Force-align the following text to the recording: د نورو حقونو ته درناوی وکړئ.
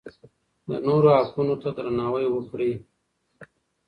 د 0.67 0.69
نورو 0.85 1.09
حقونو 1.17 1.55
ته 1.61 1.69
درناوی 1.77 2.25
وکړئ. 2.29 2.71